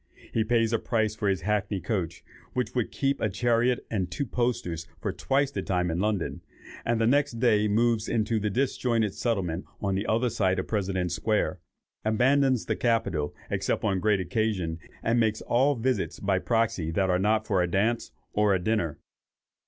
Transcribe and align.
He 0.33 0.43
pays 0.43 0.73
a 0.73 0.79
price 0.79 1.13
for 1.13 1.29
his 1.29 1.41
hackney 1.41 1.79
coach 1.79 2.23
which 2.53 2.73
would 2.73 2.89
keep 2.91 3.21
a 3.21 3.29
chariot 3.29 3.85
and 3.91 4.09
two 4.09 4.25
posters 4.25 4.87
for 4.99 5.11
twice 5.11 5.51
the 5.51 5.61
time 5.61 5.91
in 5.91 5.99
London, 5.99 6.41
and 6.83 6.99
the 6.99 7.05
next 7.05 7.33
day 7.33 7.67
moves 7.67 8.09
into 8.09 8.39
the 8.39 8.49
disjointed 8.49 9.13
settlement 9.13 9.65
on 9.79 9.93
the 9.93 10.07
other 10.07 10.31
side 10.31 10.57
of 10.57 10.67
President's 10.67 11.13
Square, 11.13 11.59
abandons 12.03 12.65
the 12.65 12.75
Capitol, 12.75 13.35
except 13.51 13.83
on 13.83 13.99
great 13.99 14.19
occasions, 14.19 14.79
and 15.03 15.19
makes 15.19 15.41
all 15.43 15.75
visits 15.75 16.19
by 16.19 16.39
proxy 16.39 16.89
that 16.89 17.11
are 17.11 17.19
not 17.19 17.45
for 17.45 17.61
a 17.61 17.67
dance, 17.69 18.11
or 18.33 18.55
a 18.55 18.59
dinner. 18.59 18.97